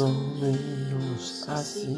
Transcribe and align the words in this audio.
o 0.00 0.08
menos 0.40 1.48
así. 1.48 1.96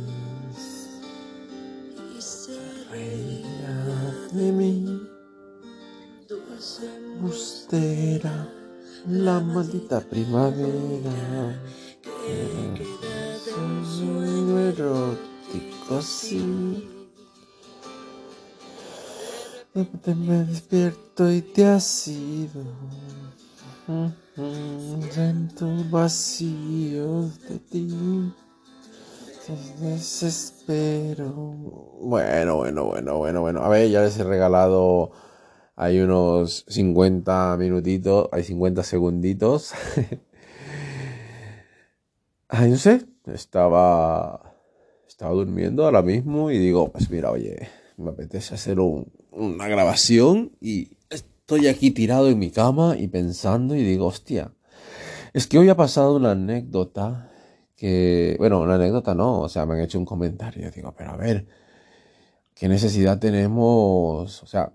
Y 2.16 2.20
se 2.20 2.58
reirá 2.90 4.28
de 4.32 4.52
mí, 4.52 5.02
dulce 6.28 6.88
bustera, 7.20 8.48
la 9.06 9.40
maldita 9.40 10.00
primavera. 10.00 11.60
que 12.24 12.82
queda 12.82 13.38
de 13.44 13.52
un 13.54 13.84
sueño 13.84 14.26
sueño 14.26 14.58
erótico, 14.60 16.02
sí. 16.02 16.95
Me 19.76 20.44
despierto 20.44 21.30
y 21.30 21.42
te 21.42 21.66
has 21.66 22.08
ido. 22.08 22.64
Siento 25.10 25.66
vacío 25.90 27.28
de 27.46 27.58
ti. 27.58 28.32
Desespero. 29.78 31.30
Bueno, 32.00 32.56
bueno, 32.56 32.86
bueno, 32.86 33.18
bueno, 33.18 33.40
bueno. 33.42 33.60
A 33.60 33.68
ver, 33.68 33.90
ya 33.90 34.00
les 34.00 34.18
he 34.18 34.24
regalado. 34.24 35.10
Hay 35.76 36.00
unos 36.00 36.64
50 36.68 37.58
minutitos, 37.58 38.30
hay 38.32 38.44
50 38.44 38.82
segunditos. 38.82 39.74
Ay, 42.48 42.70
no 42.70 42.78
sé, 42.78 43.04
estaba, 43.26 44.54
estaba 45.06 45.32
durmiendo 45.32 45.84
ahora 45.84 46.00
mismo 46.00 46.50
y 46.50 46.56
digo, 46.56 46.90
pues 46.90 47.10
mira, 47.10 47.30
oye, 47.30 47.68
me 47.96 48.10
apetece 48.10 48.54
hacer 48.54 48.80
un- 48.80 49.12
una 49.32 49.68
grabación 49.68 50.52
y 50.60 50.90
estoy 51.10 51.68
aquí 51.68 51.90
tirado 51.90 52.28
en 52.28 52.38
mi 52.38 52.50
cama 52.50 52.96
y 52.98 53.08
pensando 53.08 53.74
y 53.74 53.82
digo, 53.84 54.06
hostia, 54.06 54.52
es 55.34 55.46
que 55.46 55.58
hoy 55.58 55.68
ha 55.68 55.76
pasado 55.76 56.16
una 56.16 56.32
anécdota 56.32 57.30
que, 57.76 58.36
bueno, 58.38 58.60
una 58.60 58.76
anécdota 58.76 59.14
no, 59.14 59.40
o 59.42 59.48
sea, 59.48 59.66
me 59.66 59.74
han 59.74 59.80
hecho 59.82 59.98
un 59.98 60.04
comentario, 60.06 60.70
digo, 60.70 60.94
pero 60.96 61.10
a 61.12 61.16
ver, 61.16 61.46
¿qué 62.54 62.68
necesidad 62.68 63.18
tenemos? 63.18 64.42
O 64.42 64.46
sea, 64.46 64.72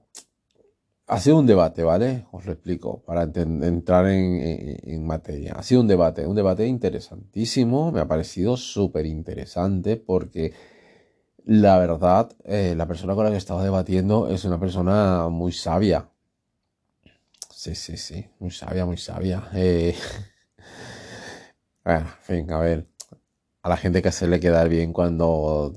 ha 1.08 1.20
sido 1.20 1.40
un 1.40 1.46
debate, 1.46 1.84
¿vale? 1.84 2.26
Os 2.32 2.46
lo 2.46 2.54
explico 2.54 3.02
para 3.04 3.24
entrar 3.24 4.08
en, 4.08 4.36
en- 4.42 4.78
en 4.94 5.06
materia. 5.06 5.54
Ha 5.58 5.64
sido 5.64 5.82
un 5.82 5.88
debate, 5.88 6.26
un 6.26 6.36
debate 6.36 6.66
interesantísimo, 6.68 7.92
me 7.92 8.00
ha 8.00 8.08
parecido 8.08 8.56
súper 8.58 9.06
interesante 9.06 9.98
porque 9.98 10.54
la 11.46 11.78
verdad, 11.78 12.32
eh, 12.46 12.74
la 12.76 12.88
persona 12.88 13.16
con 13.16 13.26
la 13.26 13.32
que 13.32 13.38
estaba 13.38 13.64
debatiendo 13.64 14.28
es 14.30 14.46
una 14.46 14.60
persona 14.60 15.28
muy 15.30 15.52
sabia. 15.52 16.10
Sí, 17.50 17.76
sí, 17.76 17.98
sí, 17.98 18.28
muy 18.40 18.52
sabia, 18.52 18.86
muy 18.86 18.98
sabia. 18.98 19.48
Eh, 19.54 19.96
bueno, 21.84 22.02
en 22.02 22.46
fin, 22.46 22.52
a 22.52 22.60
ver, 22.60 22.88
a 23.64 23.70
la 23.70 23.78
gente 23.78 24.02
que 24.02 24.10
hacerle 24.10 24.40
quedar 24.40 24.70
bien 24.70 24.94
cuando 24.94 25.74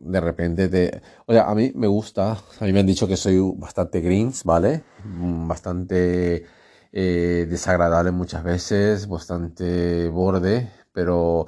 de 0.00 0.20
repente 0.20 0.68
te... 0.68 1.02
O 1.26 1.32
sea, 1.32 1.50
a 1.50 1.54
mí 1.54 1.72
me 1.74 1.86
gusta, 1.88 2.32
a 2.60 2.64
mí 2.64 2.72
me 2.72 2.80
han 2.80 2.86
dicho 2.86 3.08
que 3.08 3.16
soy 3.16 3.38
bastante 3.56 4.00
grinch, 4.00 4.44
¿vale? 4.44 4.84
Mm, 5.04 5.48
Bastante 5.48 6.46
eh, 6.92 7.46
desagradable 7.48 8.10
muchas 8.12 8.44
veces, 8.44 9.08
bastante 9.08 10.08
borde, 10.08 10.70
pero 10.92 11.46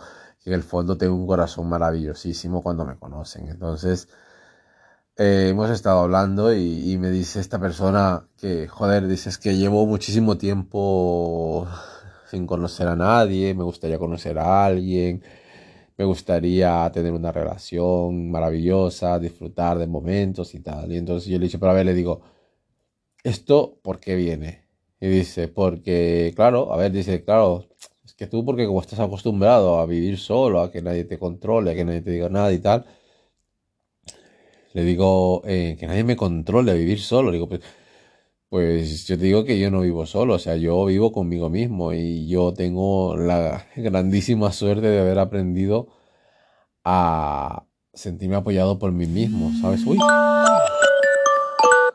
en 0.48 0.54
el 0.54 0.62
fondo 0.62 0.96
tengo 0.98 1.14
un 1.14 1.26
corazón 1.26 1.68
maravillosísimo 1.68 2.62
cuando 2.62 2.84
me 2.84 2.96
conocen. 2.98 3.48
Entonces, 3.48 4.08
eh, 5.16 5.48
hemos 5.50 5.70
estado 5.70 6.00
hablando 6.00 6.54
y, 6.54 6.96
me 6.98 7.10
dice 7.10 7.40
esta 7.40 7.58
persona 7.58 8.28
que, 8.38 8.68
joder, 8.68 9.08
dices 9.08 9.38
que 9.38 9.56
llevo 9.56 9.86
muchísimo 9.86 10.38
tiempo 10.38 11.66
sin 12.30 12.46
conocer 12.46 12.88
a 12.88 12.96
nadie, 12.96 13.54
me 13.54 13.64
gustaría 13.64 13.98
conocer 13.98 14.38
a 14.38 14.64
alguien. 14.66 15.22
Me 15.98 16.04
gustaría 16.04 16.90
tener 16.94 17.12
una 17.12 17.32
relación 17.32 18.30
maravillosa, 18.30 19.18
disfrutar 19.18 19.78
de 19.78 19.88
momentos 19.88 20.54
y 20.54 20.60
tal. 20.60 20.92
Y 20.92 20.96
entonces 20.96 21.28
yo 21.28 21.38
le 21.38 21.46
dije, 21.46 21.58
pero 21.58 21.72
a 21.72 21.74
ver, 21.74 21.86
le 21.86 21.94
digo, 21.94 22.20
¿esto 23.24 23.78
por 23.82 24.00
qué 24.00 24.14
viene? 24.16 24.64
Y 25.00 25.08
dice, 25.08 25.48
porque, 25.48 26.32
claro, 26.36 26.72
a 26.72 26.76
ver, 26.76 26.92
dice, 26.92 27.24
claro, 27.24 27.66
que 28.18 28.26
tú 28.26 28.44
porque 28.44 28.66
como 28.66 28.80
estás 28.80 28.98
acostumbrado 28.98 29.78
a 29.78 29.86
vivir 29.86 30.18
solo, 30.18 30.60
a 30.60 30.72
que 30.72 30.82
nadie 30.82 31.04
te 31.04 31.18
controle, 31.18 31.70
a 31.70 31.74
que 31.76 31.84
nadie 31.84 32.02
te 32.02 32.10
diga 32.10 32.28
nada 32.28 32.52
y 32.52 32.58
tal, 32.58 32.84
le 34.74 34.82
digo, 34.82 35.42
eh, 35.46 35.76
que 35.78 35.86
nadie 35.86 36.04
me 36.04 36.16
controle 36.16 36.72
a 36.72 36.74
vivir 36.74 37.00
solo. 37.00 37.30
Le 37.30 37.34
digo, 37.36 37.48
pues, 37.48 37.60
pues 38.48 39.06
yo 39.06 39.16
te 39.18 39.24
digo 39.24 39.44
que 39.44 39.58
yo 39.60 39.70
no 39.70 39.82
vivo 39.82 40.04
solo, 40.06 40.34
o 40.34 40.38
sea, 40.38 40.56
yo 40.56 40.84
vivo 40.86 41.12
conmigo 41.12 41.48
mismo 41.48 41.92
y 41.92 42.28
yo 42.28 42.52
tengo 42.54 43.16
la 43.16 43.66
grandísima 43.76 44.52
suerte 44.52 44.88
de 44.88 45.00
haber 45.00 45.18
aprendido 45.20 45.88
a 46.84 47.66
sentirme 47.94 48.36
apoyado 48.36 48.78
por 48.78 48.92
mí 48.92 49.06
mismo, 49.06 49.52
¿sabes? 49.60 49.84
Uy, 49.86 49.98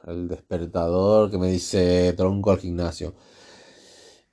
el 0.07 0.27
despertador 0.29 1.31
que 1.31 1.37
me 1.37 1.47
dice 1.47 2.13
tronco 2.13 2.51
al 2.51 2.59
gimnasio. 2.59 3.13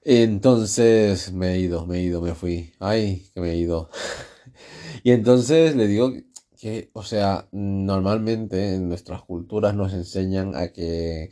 Entonces 0.02 1.32
me 1.32 1.54
he 1.54 1.58
ido, 1.60 1.86
me 1.86 1.98
he 1.98 2.02
ido, 2.02 2.20
me 2.22 2.34
fui. 2.34 2.72
Ay, 2.78 3.26
que 3.34 3.40
me 3.40 3.52
he 3.52 3.56
ido. 3.56 3.90
Y 5.04 5.12
entonces 5.12 5.76
le 5.76 5.86
digo 5.86 6.12
que, 6.58 6.90
o 6.92 7.02
sea, 7.02 7.48
normalmente 7.52 8.74
en 8.74 8.88
nuestras 8.88 9.22
culturas 9.22 9.74
nos 9.74 9.94
enseñan 9.94 10.54
a 10.56 10.72
que, 10.72 11.30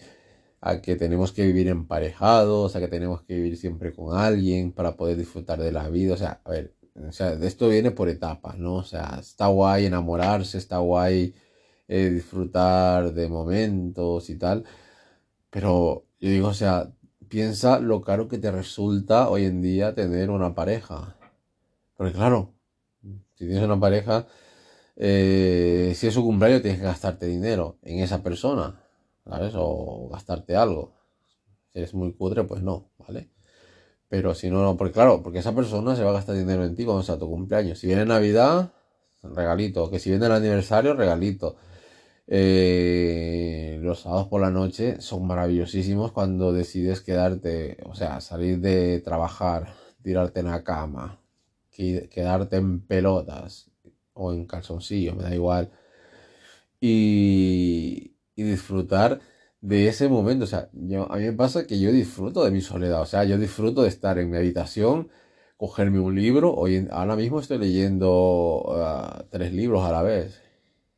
a 0.61 0.81
que 0.83 0.97
tenemos 0.97 1.33
que 1.33 1.47
vivir 1.47 1.69
emparejados, 1.69 2.77
a 2.77 2.81
que 2.81 2.89
tenemos 2.89 3.23
que 3.25 3.34
vivir 3.37 3.56
siempre 3.59 3.93
con 3.95 4.17
alguien 4.17 4.73
para 4.73 4.97
poder 4.97 5.17
disfrutar 5.19 5.61
de 5.61 5.73
la 5.73 5.89
vida. 5.91 6.15
O 6.15 6.17
sea, 6.17 6.41
a 6.45 6.50
ver, 6.50 6.75
o 6.97 7.12
sea, 7.12 7.33
esto 7.35 7.69
viene 7.69 7.91
por 7.93 8.09
etapas, 8.09 8.59
¿no? 8.59 8.77
O 8.77 8.85
sea, 8.85 9.19
está 9.21 9.49
guay 9.49 9.87
enamorarse, 9.87 10.59
está 10.59 10.79
guay 10.79 11.35
eh, 11.89 12.11
disfrutar 12.11 13.12
de 13.15 13.29
momentos 13.29 14.31
y 14.31 14.39
tal. 14.39 14.65
Pero 15.50 16.06
yo 16.21 16.31
digo, 16.31 16.49
o 16.49 16.55
sea, 16.55 16.93
piensa 17.28 17.81
lo 17.81 18.03
caro 18.03 18.28
que 18.28 18.39
te 18.39 18.50
resulta 18.50 19.28
hoy 19.28 19.44
en 19.44 19.62
día 19.62 19.94
tener 19.94 20.31
una 20.31 20.55
pareja. 20.55 21.16
Porque 21.97 22.12
claro, 22.12 22.55
si 23.34 23.47
tienes 23.47 23.62
una 23.65 23.78
pareja, 23.78 24.27
eh, 24.97 25.93
si 25.97 26.06
es 26.06 26.15
su 26.15 26.22
cumpleaños 26.22 26.62
tienes 26.62 26.81
que 26.81 26.87
gastarte 26.87 27.27
dinero 27.27 27.78
en 27.83 28.00
esa 28.00 28.22
persona, 28.22 28.81
¿sabes? 29.25 29.53
O 29.56 30.09
gastarte 30.11 30.56
algo. 30.56 30.94
Si 31.72 31.78
eres 31.78 31.94
muy 31.94 32.12
cutre, 32.15 32.44
pues 32.44 32.62
no, 32.62 32.91
¿vale? 32.99 33.31
Pero 34.09 34.34
si 34.34 34.50
no, 34.50 34.62
no, 34.62 34.77
porque 34.77 34.94
claro, 34.94 35.22
porque 35.22 35.41
esa 35.41 35.55
persona 35.55 35.94
se 35.94 36.03
va 36.03 36.11
a 36.11 36.15
gastar 36.15 36.37
dinero 36.37 36.65
en 36.65 36.75
ti 36.75 36.84
cuando 36.84 37.03
sea 37.03 37.19
tu 37.19 37.28
cumpleaños. 37.28 37.78
Si 37.78 37.87
viene 37.87 38.06
Navidad, 38.06 38.72
regalito. 39.22 39.91
Que 39.91 39.99
si 39.99 40.11
viene 40.11 40.27
el 40.27 40.33
aniversario, 40.33 40.94
regalito. 40.94 41.56
Eh, 42.31 43.78
los 43.83 44.00
sábados 44.00 44.28
por 44.28 44.41
la 44.43 44.50
noche 44.50 45.00
son 45.00 45.27
maravillosísimos 45.27 46.12
cuando 46.12 46.53
decides 46.53 47.00
quedarte, 47.00 47.78
o 47.87 47.94
sea, 47.94 48.21
salir 48.21 48.61
de 48.61 49.00
trabajar, 49.00 49.75
tirarte 50.03 50.41
en 50.41 50.47
la 50.47 50.62
cama, 50.62 51.21
que- 51.71 52.09
quedarte 52.11 52.56
en 52.56 52.81
pelotas 52.87 53.71
o 54.12 54.33
en 54.33 54.47
calzoncillos, 54.47 55.17
me 55.17 55.22
da 55.25 55.34
igual, 55.34 55.71
y, 56.81 58.15
y 58.37 58.43
disfrutar 58.43 59.21
de 59.61 59.88
ese 59.88 60.09
momento. 60.09 60.44
O 60.44 60.47
sea, 60.49 60.69
yo, 60.72 61.11
a 61.12 61.17
mí 61.17 61.25
me 61.25 61.33
pasa 61.33 61.67
que 61.67 61.81
yo 61.81 61.93
disfruto 61.93 62.44
de 62.44 62.50
mi 62.50 62.61
soledad, 62.61 63.03
o 63.03 63.06
sea, 63.06 63.25
yo 63.25 63.38
disfruto 63.38 63.83
de 63.83 63.88
estar 63.88 64.19
en 64.19 64.31
mi 64.31 64.37
habitación, 64.37 65.09
cogerme 65.56 66.00
un 66.00 66.14
libro. 66.14 66.55
Hoy, 66.55 66.87
ahora 66.91 67.17
mismo 67.17 67.41
estoy 67.41 67.58
leyendo 67.58 68.64
ah, 68.76 69.25
tres 69.31 69.53
libros 69.53 69.85
a 69.85 69.93
la 69.93 70.03
vez 70.03 70.41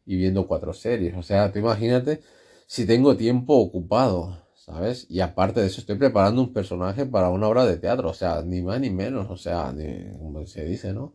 y 0.06 0.16
viendo 0.16 0.46
cuatro 0.46 0.72
series. 0.72 1.16
O 1.16 1.22
sea, 1.22 1.52
tú 1.52 1.58
imagínate 1.58 2.20
si 2.66 2.86
tengo 2.86 3.16
tiempo 3.16 3.54
ocupado, 3.56 4.38
¿sabes? 4.54 5.06
Y 5.10 5.20
aparte 5.20 5.60
de 5.60 5.66
eso, 5.66 5.80
estoy 5.80 5.96
preparando 5.96 6.42
un 6.42 6.52
personaje 6.52 7.06
para 7.06 7.30
una 7.30 7.48
obra 7.48 7.66
de 7.66 7.76
teatro, 7.78 8.10
o 8.10 8.14
sea, 8.14 8.42
ni 8.42 8.62
más 8.62 8.80
ni 8.80 8.90
menos, 8.90 9.28
o 9.30 9.36
sea, 9.36 9.72
ni- 9.72 10.16
como 10.18 10.46
se 10.46 10.64
dice, 10.64 10.92
¿no? 10.92 11.14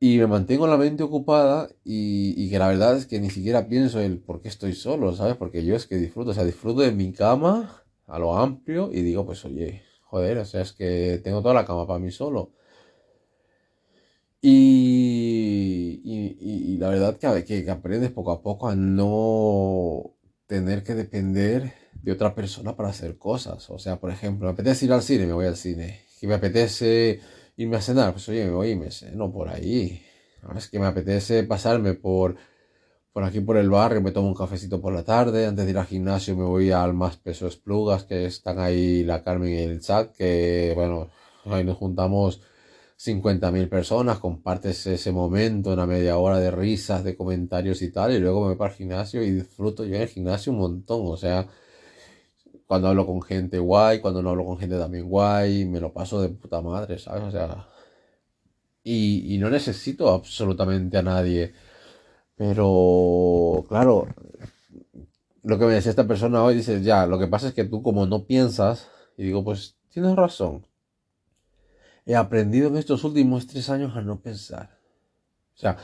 Y 0.00 0.18
me 0.18 0.26
mantengo 0.28 0.66
la 0.66 0.76
mente 0.76 1.02
ocupada 1.02 1.68
y, 1.84 2.48
que 2.50 2.58
la 2.58 2.68
verdad 2.68 2.96
es 2.96 3.06
que 3.06 3.18
ni 3.20 3.30
siquiera 3.30 3.68
pienso 3.68 4.00
el 4.00 4.18
por 4.20 4.40
qué 4.40 4.48
estoy 4.48 4.72
solo, 4.72 5.12
¿sabes? 5.14 5.36
Porque 5.36 5.64
yo 5.64 5.74
es 5.74 5.86
que 5.86 5.96
disfruto, 5.96 6.30
o 6.30 6.34
sea, 6.34 6.44
disfruto 6.44 6.82
de 6.82 6.92
mi 6.92 7.12
cama 7.12 7.82
a 8.06 8.18
lo 8.18 8.36
amplio 8.36 8.90
y 8.92 9.02
digo, 9.02 9.26
pues 9.26 9.44
oye, 9.44 9.82
joder, 10.02 10.38
o 10.38 10.44
sea, 10.44 10.62
es 10.62 10.72
que 10.72 11.20
tengo 11.24 11.42
toda 11.42 11.54
la 11.54 11.66
cama 11.66 11.86
para 11.86 11.98
mí 11.98 12.10
solo. 12.12 12.52
Y, 14.40 15.07
y- 16.14 16.36
y- 16.40 16.74
y 16.74 16.76
la 16.78 16.88
verdad 16.88 17.16
que, 17.18 17.44
que, 17.64 17.70
aprendes 17.70 18.10
poco 18.10 18.32
a 18.32 18.42
poco 18.42 18.68
a 18.68 18.74
no 18.74 20.14
tener 20.46 20.82
que 20.82 20.94
depender 20.94 21.72
de 22.02 22.12
otra 22.12 22.34
persona 22.34 22.76
para 22.76 22.88
hacer 22.90 23.18
cosas. 23.18 23.68
O 23.70 23.78
sea, 23.78 23.96
por 24.00 24.10
ejemplo, 24.10 24.46
me 24.46 24.52
apetece 24.52 24.86
ir 24.86 24.92
al 24.92 25.02
cine, 25.02 25.26
me 25.26 25.32
voy 25.34 25.46
al 25.46 25.56
cine. 25.56 26.00
Que 26.20 26.26
me 26.26 26.34
apetece 26.34 27.20
irme 27.56 27.76
a 27.76 27.80
cenar, 27.82 28.12
pues 28.12 28.28
oye, 28.28 28.44
me 28.46 28.52
voy 28.52 28.70
y 28.70 28.76
me 28.76 28.90
ceno 28.90 29.30
por 29.32 29.48
ahí. 29.48 30.02
¿Sabes? 30.40 30.68
Que 30.68 30.78
me 30.78 30.86
apetece 30.86 31.42
pasarme 31.44 31.94
por, 31.94 32.36
por 33.12 33.24
aquí 33.24 33.40
por 33.40 33.56
el 33.56 33.70
barrio 33.70 34.00
me 34.02 34.12
tomo 34.12 34.28
un 34.28 34.34
cafecito 34.34 34.80
por 34.80 34.92
la 34.94 35.02
tarde, 35.04 35.46
antes 35.46 35.64
de 35.64 35.70
ir 35.72 35.78
al 35.78 35.86
gimnasio 35.86 36.36
me 36.36 36.44
voy 36.44 36.70
al 36.70 36.94
Más 36.94 37.16
Peso 37.16 37.46
Esplugas, 37.48 38.04
que 38.04 38.26
están 38.26 38.58
ahí 38.60 39.04
la 39.04 39.22
Carmen 39.22 39.50
y 39.52 39.58
el 39.58 39.80
chat, 39.80 40.12
que 40.16 40.72
bueno, 40.76 41.08
ahí 41.46 41.64
nos 41.64 41.76
juntamos 41.78 42.40
50.000 42.98 43.68
personas, 43.68 44.18
compartes 44.18 44.86
ese 44.86 45.12
momento, 45.12 45.72
una 45.72 45.86
media 45.86 46.18
hora 46.18 46.38
de 46.40 46.50
risas, 46.50 47.04
de 47.04 47.16
comentarios 47.16 47.80
y 47.82 47.92
tal, 47.92 48.12
y 48.12 48.18
luego 48.18 48.40
me 48.42 48.48
voy 48.48 48.56
para 48.56 48.70
el 48.72 48.76
gimnasio 48.76 49.22
y 49.22 49.30
disfruto 49.30 49.84
yo 49.84 49.94
en 49.96 50.02
el 50.02 50.08
gimnasio 50.08 50.52
un 50.52 50.58
montón, 50.58 51.02
o 51.06 51.16
sea, 51.16 51.48
cuando 52.66 52.88
hablo 52.88 53.06
con 53.06 53.22
gente 53.22 53.58
guay, 53.58 54.00
cuando 54.00 54.22
no 54.22 54.30
hablo 54.30 54.44
con 54.44 54.58
gente 54.58 54.78
también 54.78 55.08
guay, 55.08 55.64
me 55.64 55.80
lo 55.80 55.92
paso 55.92 56.20
de 56.20 56.28
puta 56.28 56.60
madre, 56.60 56.98
¿sabes? 56.98 57.22
O 57.22 57.30
sea, 57.30 57.68
y, 58.82 59.34
y 59.34 59.38
no 59.38 59.50
necesito 59.50 60.10
absolutamente 60.10 60.98
a 60.98 61.02
nadie, 61.02 61.52
pero 62.36 63.64
claro, 63.68 64.08
lo 65.42 65.58
que 65.58 65.66
me 65.66 65.74
decía 65.74 65.90
esta 65.90 66.06
persona 66.06 66.42
hoy, 66.44 66.56
dice, 66.56 66.82
ya, 66.82 67.06
lo 67.06 67.18
que 67.18 67.28
pasa 67.28 67.48
es 67.48 67.54
que 67.54 67.64
tú 67.64 67.82
como 67.82 68.06
no 68.06 68.26
piensas, 68.26 68.88
y 69.16 69.24
digo, 69.24 69.44
pues 69.44 69.76
tienes 69.90 70.16
razón. 70.16 70.67
He 72.08 72.16
aprendido 72.16 72.68
en 72.68 72.78
estos 72.78 73.04
últimos 73.04 73.46
tres 73.46 73.68
años 73.68 73.94
a 73.94 74.00
no 74.00 74.22
pensar. 74.22 74.78
O 75.54 75.58
sea, 75.58 75.76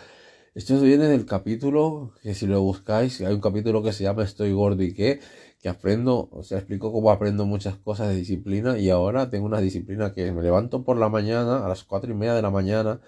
esto 0.55 0.81
viene 0.81 1.05
del 1.05 1.27
capítulo, 1.27 2.15
que 2.23 2.33
si 2.33 2.47
lo 2.47 2.63
buscáis, 2.63 3.21
hay 3.21 3.35
un 3.35 3.43
capítulo 3.43 3.83
que 3.83 3.93
se 3.93 4.05
llama 4.05 4.25
Estoy 4.25 4.55
gordo 4.55 4.83
y 4.83 4.95
qué, 4.95 5.21
que 5.61 5.69
aprendo, 5.69 6.31
o 6.33 6.43
sea, 6.43 6.57
explico 6.57 6.91
cómo 6.91 7.11
aprendo 7.11 7.45
muchas 7.45 7.77
cosas 7.77 8.09
de 8.09 8.17
disciplina 8.17 8.79
y 8.79 8.89
ahora 8.89 9.29
tengo 9.29 9.45
una 9.45 9.61
disciplina 9.61 10.15
que 10.15 10.33
me 10.33 10.41
levanto 10.41 10.83
por 10.83 10.97
la 10.97 11.11
mañana, 11.11 11.63
a 11.63 11.69
las 11.69 11.85
cuatro 11.85 12.11
y 12.11 12.15
media 12.15 12.33
de 12.33 12.41
la 12.41 12.51
mañana, 12.51 13.03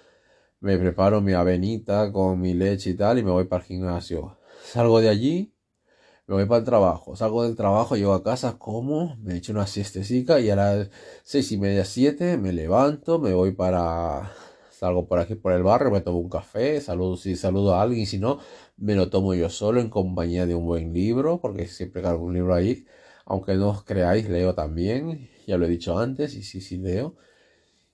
me 0.61 0.77
preparo 0.77 1.23
mi 1.23 1.33
avenita 1.33 2.13
con 2.13 2.39
mi 2.39 2.53
leche 2.53 2.91
y 2.91 2.95
tal 2.97 3.19
y 3.19 3.23
me 3.23 3.31
voy 3.31 3.45
para 3.45 3.63
el 3.63 3.67
gimnasio. 3.67 4.37
Salgo 4.63 5.01
de 5.01 5.09
allí, 5.09 5.55
me 6.27 6.35
voy 6.35 6.45
para 6.47 6.59
el 6.59 6.65
trabajo. 6.65 7.17
Salgo 7.17 7.45
del 7.45 7.57
trabajo, 7.57 7.97
llego 7.97 8.13
a 8.15 8.23
casa, 8.23 8.59
como, 8.59 9.17
me 9.23 9.37
echo 9.37 9.53
una 9.53 9.67
siestecica 9.67 10.41
y 10.41 10.51
a 10.51 10.57
las 10.57 10.91
seis 11.23 11.53
y 11.53 11.59
media, 11.59 11.85
siete, 11.85 12.37
me 12.37 12.53
levanto, 12.53 13.19
me 13.19 13.33
voy 13.33 13.53
para... 13.53 14.33
Salgo 14.71 15.07
por 15.07 15.19
aquí 15.19 15.35
por 15.37 15.53
el 15.53 15.63
barrio, 15.63 15.91
me 15.91 16.03
tomo 16.03 16.19
un 16.19 16.29
café, 16.29 16.81
saludo 16.83 17.17
si 17.17 17.35
saludo 17.35 17.75
a 17.75 17.81
alguien 17.83 18.05
si 18.07 18.19
no, 18.19 18.41
me 18.77 18.95
lo 18.95 19.09
tomo 19.09 19.33
yo 19.35 19.49
solo 19.49 19.81
en 19.81 19.89
compañía 19.89 20.45
de 20.47 20.55
un 20.55 20.67
buen 20.67 20.93
libro, 20.93 21.41
porque 21.41 21.67
siempre 21.67 22.03
cargo 22.03 22.25
un 22.25 22.35
libro 22.35 22.55
ahí. 22.55 22.87
Aunque 23.25 23.55
no 23.55 23.71
os 23.71 23.85
creáis, 23.85 24.29
leo 24.29 24.55
también, 24.55 25.31
ya 25.47 25.57
lo 25.59 25.67
he 25.67 25.69
dicho 25.69 25.99
antes, 25.99 26.35
y 26.35 26.43
sí, 26.43 26.61
sí 26.61 26.77
leo. 26.79 27.17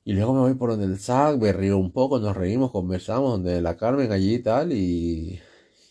Y 0.04 0.14
luego 0.14 0.34
me 0.34 0.40
voy 0.40 0.54
por 0.54 0.70
donde 0.70 0.86
el 0.86 0.98
SAC, 0.98 1.38
me 1.40 1.52
río 1.52 1.78
un 1.78 1.92
poco, 1.92 2.18
nos 2.18 2.36
reímos, 2.36 2.72
conversamos, 2.72 3.32
donde 3.32 3.62
la 3.62 3.76
Carmen 3.76 4.10
allí 4.12 4.34
y 4.36 4.42
tal, 4.42 4.72
y, 4.72 5.40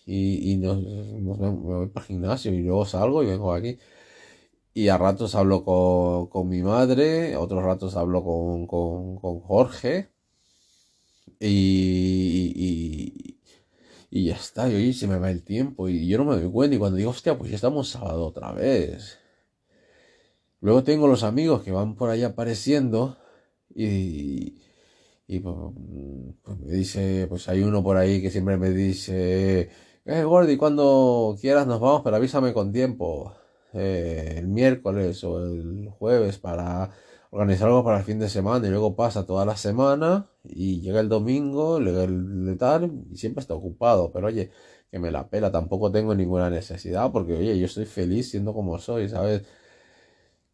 y, 0.05 0.51
y 0.51 0.57
nos, 0.57 0.81
me 0.81 1.49
voy 1.49 1.87
para 1.87 2.05
el 2.05 2.07
gimnasio 2.07 2.53
y 2.53 2.59
luego 2.61 2.85
salgo 2.85 3.23
y 3.23 3.27
vengo 3.27 3.53
aquí. 3.53 3.77
Y 4.73 4.87
a 4.87 4.97
ratos 4.97 5.35
hablo 5.35 5.65
con, 5.65 6.27
con 6.27 6.47
mi 6.47 6.61
madre, 6.61 7.35
otros 7.35 7.63
ratos 7.63 7.95
hablo 7.97 8.23
con, 8.23 8.67
con, 8.67 9.17
con 9.17 9.41
Jorge, 9.41 10.09
y, 11.39 12.53
y, 12.55 13.39
y 14.09 14.25
ya 14.25 14.35
está, 14.35 14.69
y 14.69 14.75
oye, 14.75 14.93
se 14.93 15.07
me 15.07 15.17
va 15.17 15.29
el 15.31 15.43
tiempo, 15.43 15.89
y 15.89 16.07
yo 16.07 16.17
no 16.17 16.25
me 16.25 16.35
doy 16.39 16.49
cuenta, 16.49 16.75
y 16.75 16.79
cuando 16.79 16.97
digo, 16.97 17.09
hostia, 17.11 17.37
pues 17.37 17.49
ya 17.49 17.55
estamos 17.55 17.89
sábado 17.89 18.25
otra 18.27 18.53
vez. 18.53 19.19
Luego 20.61 20.83
tengo 20.83 21.07
los 21.07 21.23
amigos 21.23 21.63
que 21.63 21.71
van 21.71 21.95
por 21.95 22.09
ahí 22.09 22.23
apareciendo, 22.23 23.17
y, 23.75 24.57
y 25.27 25.39
pues, 25.39 25.55
pues 26.43 26.59
me 26.59 26.71
dice, 26.71 27.25
pues 27.27 27.49
hay 27.49 27.63
uno 27.63 27.83
por 27.83 27.97
ahí 27.97 28.21
que 28.21 28.31
siempre 28.31 28.57
me 28.57 28.69
dice, 28.69 29.69
eh, 30.05 30.23
Gordy, 30.23 30.57
cuando 30.57 31.37
quieras 31.39 31.67
nos 31.67 31.79
vamos, 31.79 32.01
pero 32.03 32.15
avísame 32.15 32.53
con 32.53 32.71
tiempo, 32.71 33.33
eh, 33.73 34.35
el 34.37 34.47
miércoles 34.47 35.23
o 35.23 35.39
el 35.43 35.89
jueves 35.89 36.37
para 36.39 36.91
organizar 37.29 37.67
algo 37.69 37.83
para 37.83 37.99
el 37.99 38.03
fin 38.03 38.19
de 38.19 38.29
semana 38.29 38.67
y 38.67 38.69
luego 38.71 38.95
pasa 38.95 39.25
toda 39.25 39.45
la 39.45 39.55
semana 39.55 40.27
y 40.43 40.81
llega 40.81 40.99
el 40.99 41.07
domingo, 41.09 41.79
llega 41.79 42.03
el 42.03 42.57
tal 42.59 42.91
y 43.11 43.17
siempre 43.17 43.41
está 43.41 43.53
ocupado, 43.53 44.11
pero 44.11 44.27
oye, 44.27 44.51
que 44.89 44.99
me 44.99 45.11
la 45.11 45.29
pela, 45.29 45.51
tampoco 45.51 45.91
tengo 45.91 46.13
ninguna 46.15 46.49
necesidad 46.49 47.11
porque 47.11 47.33
oye, 47.33 47.57
yo 47.57 47.65
estoy 47.65 47.85
feliz 47.85 48.29
siendo 48.31 48.53
como 48.53 48.77
soy, 48.79 49.07
¿sabes? 49.09 49.43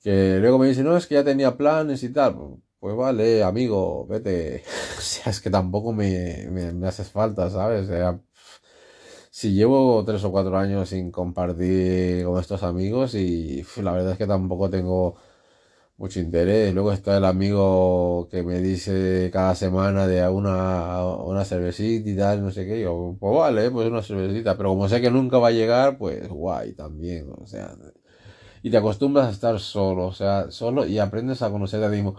Que 0.01 0.37
luego 0.39 0.57
me 0.59 0.67
dice, 0.67 0.83
no, 0.83 0.95
es 0.95 1.07
que 1.07 1.15
ya 1.15 1.23
tenía 1.23 1.57
planes 1.57 2.03
y 2.03 2.09
tal. 2.13 2.35
Pues 2.79 2.95
vale, 2.95 3.43
amigo, 3.43 4.05
vete. 4.07 4.63
O 4.97 5.01
sea, 5.01 5.31
es 5.31 5.41
que 5.41 5.49
tampoco 5.49 5.93
me, 5.93 6.47
me, 6.51 6.73
me 6.73 6.87
haces 6.87 7.09
falta, 7.11 7.49
¿sabes? 7.49 7.83
O 7.85 7.87
sea, 7.87 8.19
si 9.37 9.53
llevo 9.53 10.03
tres 10.03 10.23
o 10.23 10.31
cuatro 10.31 10.57
años 10.57 10.89
sin 10.89 11.11
compartir 11.11 12.25
con 12.25 12.39
estos 12.39 12.63
amigos 12.63 13.13
y 13.13 13.63
la 13.83 13.91
verdad 13.91 14.13
es 14.13 14.17
que 14.17 14.25
tampoco 14.25 14.67
tengo 14.71 15.15
mucho 15.97 16.19
interés. 16.19 16.73
Luego 16.73 16.91
está 16.91 17.17
el 17.17 17.25
amigo 17.25 18.27
que 18.31 18.41
me 18.43 18.59
dice 18.59 19.29
cada 19.31 19.53
semana 19.55 20.07
de 20.07 20.27
una, 20.27 21.05
una 21.05 21.45
cervecita 21.45 22.09
y 22.09 22.15
tal, 22.17 22.43
no 22.43 22.51
sé 22.51 22.65
qué. 22.65 22.81
Yo, 22.81 23.15
pues 23.19 23.35
vale, 23.35 23.69
pues 23.71 23.87
una 23.89 24.01
cervecita. 24.01 24.57
Pero 24.57 24.69
como 24.69 24.89
sé 24.89 25.01
que 25.01 25.11
nunca 25.11 25.37
va 25.37 25.49
a 25.49 25.51
llegar, 25.51 25.99
pues 25.99 26.27
guay 26.29 26.73
también. 26.73 27.31
O 27.37 27.45
sea, 27.45 27.75
y 28.63 28.71
te 28.71 28.77
acostumbras 28.77 29.27
a 29.27 29.31
estar 29.31 29.59
solo, 29.59 30.07
o 30.07 30.13
sea, 30.13 30.49
solo 30.51 30.87
y 30.87 30.99
aprendes 30.99 31.43
a 31.43 31.51
conocerte 31.51 31.85
a 31.85 31.91
ti 31.91 31.97
mismo. 31.97 32.15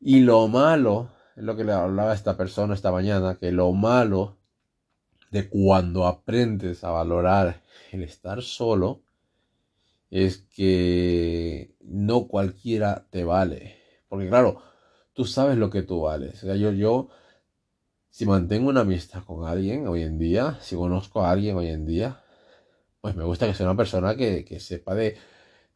Y 0.00 0.20
lo 0.20 0.48
malo, 0.48 1.10
es 1.36 1.42
lo 1.44 1.56
que 1.56 1.64
le 1.64 1.72
hablaba 1.72 2.12
a 2.12 2.14
esta 2.14 2.36
persona 2.36 2.74
esta 2.74 2.92
mañana, 2.92 3.36
que 3.36 3.52
lo 3.52 3.72
malo 3.72 4.36
de 5.34 5.48
cuando 5.48 6.06
aprendes 6.06 6.84
a 6.84 6.90
valorar 6.90 7.60
el 7.90 8.04
estar 8.04 8.40
solo 8.40 9.02
es 10.08 10.38
que 10.54 11.74
no 11.80 12.28
cualquiera 12.28 13.08
te 13.10 13.24
vale. 13.24 13.74
Porque 14.08 14.28
claro, 14.28 14.62
tú 15.12 15.24
sabes 15.24 15.58
lo 15.58 15.70
que 15.70 15.82
tú 15.82 16.02
vales. 16.02 16.42
Yo, 16.42 16.70
yo, 16.70 17.08
si 18.10 18.26
mantengo 18.26 18.68
una 18.68 18.82
amistad 18.82 19.24
con 19.24 19.44
alguien 19.44 19.88
hoy 19.88 20.02
en 20.02 20.18
día, 20.20 20.56
si 20.60 20.76
conozco 20.76 21.22
a 21.24 21.32
alguien 21.32 21.56
hoy 21.56 21.66
en 21.66 21.84
día, 21.84 22.22
pues 23.00 23.16
me 23.16 23.24
gusta 23.24 23.48
que 23.48 23.54
sea 23.54 23.66
una 23.66 23.76
persona 23.76 24.16
que, 24.16 24.44
que 24.44 24.60
sepa 24.60 24.94
de, 24.94 25.16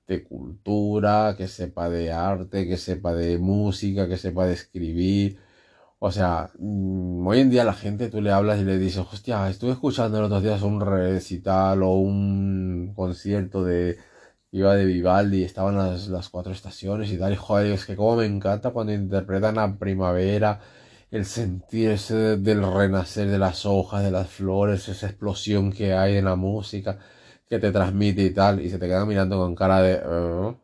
de 0.06 0.24
cultura, 0.24 1.34
que 1.36 1.48
sepa 1.48 1.90
de 1.90 2.12
arte, 2.12 2.68
que 2.68 2.76
sepa 2.76 3.14
de 3.14 3.38
música, 3.38 4.08
que 4.08 4.18
sepa 4.18 4.46
de 4.46 4.54
escribir. 4.54 5.38
O 6.00 6.12
sea, 6.12 6.50
mm, 6.58 7.26
hoy 7.26 7.40
en 7.40 7.50
día 7.50 7.64
la 7.64 7.72
gente 7.74 8.08
tú 8.08 8.20
le 8.20 8.30
hablas 8.30 8.60
y 8.60 8.64
le 8.64 8.78
dices, 8.78 9.04
hostia, 9.12 9.48
estuve 9.50 9.72
escuchando 9.72 10.18
los 10.20 10.26
otros 10.28 10.42
días 10.44 10.62
un 10.62 10.80
recital 10.80 11.82
o 11.82 11.90
un 11.94 12.92
concierto 12.94 13.64
de 13.64 13.98
iba 14.52 14.74
de 14.76 14.84
Vivaldi, 14.86 15.42
estaban 15.44 15.76
las, 15.76 16.08
las 16.08 16.28
cuatro 16.30 16.52
estaciones 16.52 17.10
y 17.12 17.18
tal, 17.18 17.32
y 17.32 17.36
joder, 17.36 17.66
es 17.72 17.84
que 17.84 17.96
como 17.96 18.16
me 18.16 18.26
encanta 18.26 18.70
cuando 18.70 18.92
interpretan 18.92 19.56
la 19.56 19.76
primavera, 19.78 20.60
el 21.10 21.24
sentir 21.26 21.90
ese 21.90 22.14
de- 22.16 22.36
del 22.38 22.62
renacer 22.62 23.28
de 23.28 23.38
las 23.38 23.66
hojas, 23.66 24.02
de 24.04 24.10
las 24.10 24.28
flores, 24.28 24.88
esa 24.88 25.06
explosión 25.08 25.72
que 25.72 25.94
hay 25.94 26.16
en 26.16 26.24
la 26.26 26.36
música 26.36 26.98
que 27.48 27.58
te 27.58 27.72
transmite 27.72 28.22
y 28.22 28.30
tal, 28.34 28.60
y 28.60 28.70
se 28.70 28.78
te 28.78 28.86
queda 28.86 29.04
mirando 29.06 29.36
con 29.38 29.54
cara 29.54 29.80
de... 29.82 29.94
"Eh". 29.94 30.54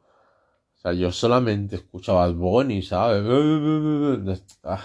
O 0.76 0.80
sea, 0.82 0.92
yo 0.92 1.10
solamente 1.12 1.76
escuchaba 1.76 2.26
Bad 2.26 2.34
Bunny, 2.36 2.82
¿sabes? 2.82 3.22
Ah, 4.64 4.80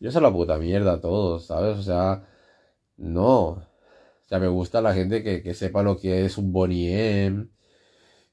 yo 0.00 0.10
soy 0.10 0.22
la 0.22 0.32
puta 0.32 0.58
mierda 0.58 0.94
a 0.94 1.00
todos, 1.00 1.46
¿sabes? 1.46 1.78
O 1.78 1.82
sea, 1.82 2.24
no. 2.96 3.38
O 3.50 3.62
sea, 4.28 4.38
me 4.38 4.48
gusta 4.48 4.80
la 4.82 4.94
gente 4.94 5.22
que, 5.22 5.42
que 5.42 5.54
sepa 5.54 5.82
lo 5.82 5.98
que 5.98 6.24
es 6.26 6.38
un 6.38 6.52
Boney 6.52 6.88
M, 6.92 7.48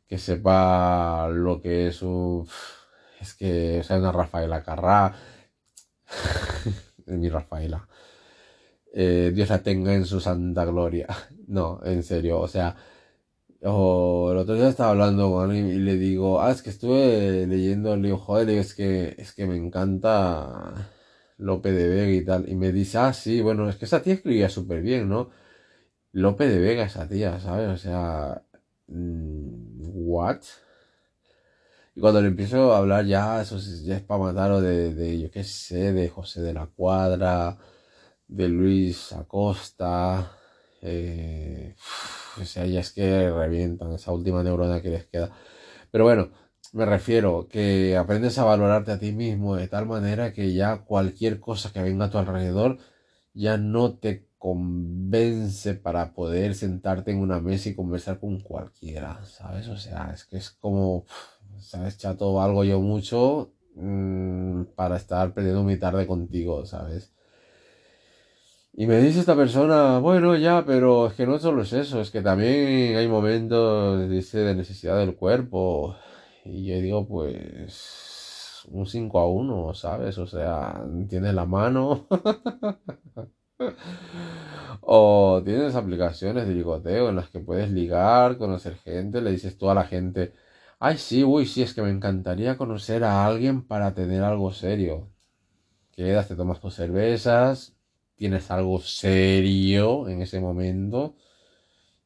que 0.07 0.17
sepa 0.17 1.29
lo 1.29 1.61
que 1.61 1.87
es 1.87 2.01
un... 2.01 2.47
Es 3.21 3.33
que, 3.35 3.79
o 3.81 3.83
sea, 3.83 3.97
una 3.97 4.11
Rafaela 4.11 4.63
Carrá, 4.63 5.15
mi 7.07 7.29
Rafaela. 7.29 7.87
Eh, 8.93 9.31
Dios 9.33 9.49
la 9.49 9.61
tenga 9.63 9.93
en 9.93 10.05
su 10.05 10.19
santa 10.19 10.65
gloria. 10.65 11.07
No, 11.47 11.79
en 11.85 12.01
serio, 12.03 12.39
o 12.39 12.47
sea, 12.47 12.75
o 13.61 14.31
el 14.31 14.37
otro 14.39 14.55
día 14.55 14.67
estaba 14.69 14.91
hablando 14.91 15.31
con 15.31 15.49
alguien 15.51 15.67
y 15.69 15.79
le 15.79 15.95
digo, 15.97 16.41
ah, 16.41 16.51
es 16.51 16.63
que 16.63 16.71
estuve 16.71 17.45
leyendo, 17.47 17.95
le 17.95 18.07
digo, 18.07 18.17
joder, 18.17 18.49
es 18.49 18.73
que, 18.75 19.15
es 19.17 19.33
que 19.33 19.45
me 19.45 19.55
encanta 19.55 20.73
Lope 21.37 21.71
de 21.71 21.87
Vega 21.89 22.11
y 22.13 22.25
tal. 22.25 22.49
Y 22.49 22.55
me 22.55 22.71
dice, 22.71 22.97
ah, 22.99 23.13
sí, 23.13 23.41
bueno, 23.41 23.69
es 23.69 23.75
que 23.77 23.85
esa 23.85 24.01
tía 24.01 24.13
escribía 24.15 24.49
súper 24.49 24.81
bien, 24.81 25.09
¿no? 25.09 25.29
Lope 26.13 26.47
de 26.49 26.59
Vega, 26.59 26.85
esa 26.85 27.07
tía, 27.09 27.39
¿sabes? 27.39 27.69
O 27.69 27.77
sea, 27.77 28.43
mm, 28.87 29.81
¿what? 30.07 30.41
Y 31.95 32.01
cuando 32.01 32.21
le 32.21 32.27
empiezo 32.27 32.73
a 32.73 32.77
hablar 32.79 33.05
ya, 33.05 33.41
eso 33.41 33.57
es- 33.57 34.01
para 34.03 34.21
matarlo 34.23 34.61
de, 34.61 34.93
de, 34.93 35.19
yo 35.21 35.31
qué 35.31 35.43
sé, 35.43 35.93
de 35.93 36.09
José 36.09 36.41
de 36.41 36.53
la 36.53 36.65
Cuadra, 36.67 37.57
de 38.27 38.49
Luis 38.49 39.13
Acosta, 39.13 40.31
eh, 40.81 41.75
o 42.41 42.45
sea, 42.45 42.65
ya 42.65 42.81
es 42.81 42.91
que 42.91 43.29
revientan 43.31 43.93
esa 43.93 44.11
última 44.11 44.43
neurona 44.43 44.81
que 44.81 44.89
les 44.89 45.05
queda. 45.07 45.31
Pero 45.91 46.05
bueno, 46.05 46.29
me 46.75 46.85
refiero 46.85 47.47
que 47.47 47.95
aprendes 47.95 48.37
a 48.37 48.43
valorarte 48.43 48.91
a 48.91 48.99
ti 48.99 49.13
mismo 49.13 49.55
de 49.55 49.69
tal 49.69 49.85
manera 49.85 50.33
que 50.33 50.53
ya 50.53 50.79
cualquier 50.79 51.39
cosa 51.39 51.71
que 51.71 51.81
venga 51.81 52.05
a 52.05 52.09
tu 52.09 52.17
alrededor 52.17 52.79
ya 53.33 53.57
no 53.57 53.93
te 53.93 54.27
convence 54.37 55.75
para 55.75 56.13
poder 56.13 56.53
sentarte 56.53 57.11
en 57.11 57.19
una 57.19 57.39
mesa 57.39 57.69
y 57.69 57.75
conversar 57.75 58.19
con 58.19 58.41
cualquiera, 58.41 59.23
¿sabes? 59.23 59.69
O 59.69 59.77
sea, 59.77 60.11
es 60.13 60.25
que 60.25 60.35
es 60.35 60.49
como, 60.49 61.05
¿sabes? 61.59 61.97
Chato, 61.97 62.33
valgo 62.33 62.65
yo 62.65 62.81
mucho 62.81 63.53
mm, 63.75 64.63
para 64.75 64.97
estar 64.97 65.33
perdiendo 65.33 65.63
mi 65.63 65.77
tarde 65.77 66.05
contigo, 66.05 66.65
¿sabes? 66.65 67.13
Y 68.73 68.85
me 68.87 68.99
dice 68.99 69.21
esta 69.21 69.35
persona, 69.37 69.99
bueno, 69.99 70.35
ya, 70.35 70.65
pero 70.65 71.07
es 71.07 71.13
que 71.13 71.25
no 71.25 71.39
solo 71.39 71.61
es 71.61 71.71
eso, 71.71 72.01
es 72.01 72.11
que 72.11 72.21
también 72.21 72.97
hay 72.97 73.07
momentos, 73.07 74.09
dice, 74.09 74.39
de 74.39 74.55
necesidad 74.55 74.97
del 74.97 75.15
cuerpo. 75.15 75.95
Y 76.45 76.65
yo 76.67 76.75
digo, 76.81 77.07
pues, 77.07 78.61
un 78.71 78.85
5 78.85 79.19
a 79.19 79.27
1, 79.27 79.73
¿sabes? 79.73 80.17
O 80.17 80.27
sea, 80.27 80.83
tienes 81.09 81.33
la 81.33 81.45
mano. 81.45 82.07
O 84.81 85.41
tienes 85.43 85.75
aplicaciones 85.75 86.47
de 86.47 86.53
ligoteo 86.53 87.09
en 87.09 87.15
las 87.15 87.29
que 87.29 87.39
puedes 87.39 87.71
ligar, 87.71 88.37
conocer 88.37 88.75
gente, 88.77 89.21
le 89.21 89.31
dices 89.31 89.57
tú 89.57 89.69
a 89.69 89.73
la 89.75 89.85
gente, 89.85 90.33
ay 90.79 90.97
sí, 90.97 91.23
uy, 91.23 91.45
sí, 91.45 91.61
es 91.63 91.73
que 91.73 91.81
me 91.81 91.89
encantaría 91.89 92.57
conocer 92.57 93.03
a 93.03 93.25
alguien 93.25 93.65
para 93.67 93.93
tener 93.93 94.23
algo 94.23 94.51
serio. 94.51 95.09
Quedas, 95.91 96.27
te 96.27 96.35
tomas 96.35 96.59
tus 96.61 96.75
cervezas, 96.75 97.75
tienes 98.15 98.51
algo 98.51 98.79
serio 98.81 100.09
en 100.09 100.21
ese 100.21 100.39
momento 100.39 101.15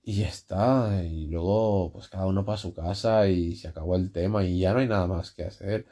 y 0.09 0.13
ya 0.13 0.27
está. 0.27 1.03
Y 1.03 1.27
luego, 1.27 1.91
pues 1.93 2.07
cada 2.09 2.25
uno 2.25 2.43
para 2.43 2.57
su 2.57 2.73
casa 2.73 3.27
y 3.27 3.55
se 3.55 3.67
acabó 3.67 3.95
el 3.95 4.11
tema 4.11 4.43
y 4.43 4.59
ya 4.59 4.73
no 4.73 4.79
hay 4.79 4.87
nada 4.87 5.05
más 5.07 5.31
que 5.31 5.43
hacer. 5.43 5.85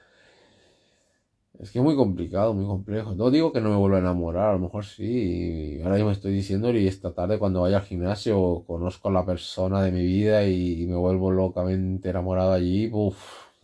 Es 1.60 1.72
que 1.72 1.80
es 1.80 1.84
muy 1.84 1.96
complicado, 1.96 2.54
muy 2.54 2.66
complejo. 2.66 3.14
No 3.16 3.30
digo 3.32 3.52
que 3.54 3.62
no 3.62 3.70
me 3.70 3.76
vuelva 3.76 3.98
a 3.98 4.00
enamorar, 4.02 4.50
a 4.50 4.54
lo 4.54 4.60
mejor 4.60 4.86
sí. 4.86 5.80
Ahora 5.84 5.96
mismo 5.96 6.12
estoy 6.12 6.34
diciendo 6.34 6.72
y 6.72 6.88
esta 6.88 7.14
tarde 7.14 7.38
cuando 7.40 7.62
vaya 7.62 7.78
al 7.78 7.84
gimnasio 7.84 8.64
conozco 8.66 9.10
a 9.10 9.12
la 9.12 9.26
persona 9.26 9.82
de 9.84 9.92
mi 9.92 10.04
vida 10.04 10.46
y, 10.48 10.86
me 10.88 10.96
vuelvo 10.96 11.32
locamente 11.32 12.10
enamorado 12.10 12.54
allí, 12.54 12.90
uff, 12.92 13.18